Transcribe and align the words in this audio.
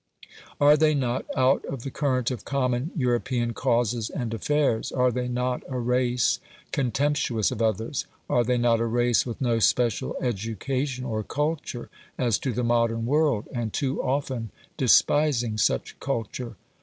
Are 0.59 0.75
they 0.75 0.95
not 0.95 1.27
out 1.37 1.63
of 1.65 1.83
the 1.83 1.91
current 1.91 2.31
of 2.31 2.43
common 2.43 2.89
European 2.95 3.53
causes 3.53 4.09
and 4.09 4.33
affairs? 4.33 4.91
Are 4.91 5.11
they 5.11 5.27
not 5.27 5.61
a 5.69 5.77
race 5.77 6.39
contemptuous 6.71 7.51
of 7.51 7.61
others? 7.61 8.07
Are 8.27 8.43
they 8.43 8.57
not 8.57 8.79
a 8.79 8.87
race 8.87 9.27
with 9.27 9.39
no 9.39 9.59
special 9.59 10.15
education 10.19 11.05
or 11.05 11.21
culture 11.21 11.91
as 12.17 12.39
to 12.39 12.51
the 12.51 12.63
modern 12.63 13.05
world, 13.05 13.47
and 13.53 13.71
too 13.73 14.01
often 14.01 14.49
despising 14.75 15.59
such 15.59 15.99
culture? 15.99 16.55